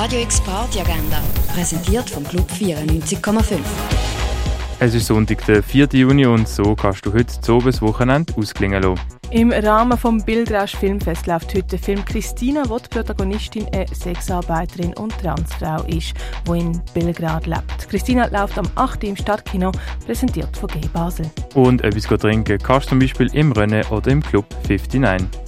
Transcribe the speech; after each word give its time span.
Radio 0.00 0.20
X 0.20 0.40
Party 0.42 0.78
Agenda, 0.78 1.20
präsentiert 1.52 2.08
vom 2.08 2.22
Club 2.22 2.48
94,5. 2.52 3.58
Es 4.78 4.94
ist 4.94 5.08
Sonntag, 5.08 5.44
der 5.46 5.60
4. 5.60 5.88
Juni 5.90 6.24
und 6.24 6.46
so 6.46 6.76
kannst 6.76 7.04
du 7.04 7.12
heute 7.12 7.40
zu 7.40 7.58
das 7.58 7.82
Wochenende 7.82 8.32
ausklingen 8.36 8.80
lassen. 8.80 9.00
Im 9.32 9.50
Rahmen 9.50 9.98
vom 9.98 10.24
Bildrausch 10.24 10.76
Filmfest 10.76 11.26
läuft 11.26 11.52
heute 11.52 11.66
der 11.66 11.78
Film 11.80 12.04
Christina, 12.04 12.62
wo 12.68 12.78
die 12.78 12.88
Protagonistin 12.88 13.66
eine 13.74 13.88
Sexarbeiterin 13.92 14.94
und 14.94 15.18
Transfrau 15.18 15.82
ist, 15.88 16.14
die 16.46 16.58
in 16.60 16.80
Belgrad 16.94 17.48
lebt. 17.48 17.88
Christina 17.90 18.28
läuft 18.28 18.56
am 18.56 18.70
8. 18.76 19.02
im 19.02 19.16
Stadtkino, 19.16 19.72
präsentiert 20.06 20.56
von 20.56 20.68
G 20.68 20.78
Basel. 20.92 21.28
Und 21.56 21.82
etwas 21.82 22.04
trinken 22.04 22.58
kannst 22.58 22.86
du 22.86 22.90
zum 22.90 23.00
Beispiel 23.00 23.34
im 23.34 23.50
Rennen 23.50 23.84
oder 23.86 24.12
im 24.12 24.22
Club 24.22 24.46
59. 24.68 25.47